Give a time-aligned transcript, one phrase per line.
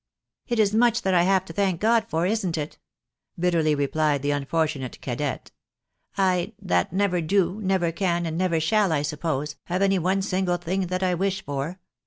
[0.47, 2.79] "It is much that I have to thank God for, isn't it?"
[3.39, 5.51] bitteh y rephed the unfortunate cadette
[6.31, 10.57] —"I, that never do, never can, and never shall, I suppose, have any one single
[10.57, 11.79] thing that I wish for